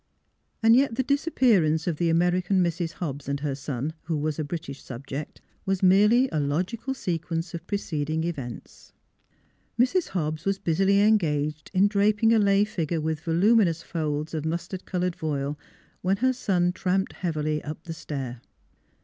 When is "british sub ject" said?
4.43-5.41